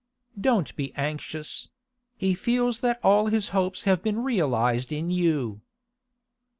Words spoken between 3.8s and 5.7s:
have been realised in you.